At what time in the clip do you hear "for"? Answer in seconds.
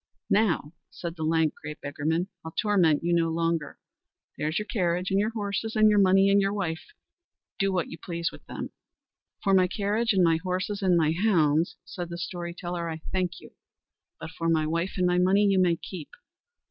9.43-9.53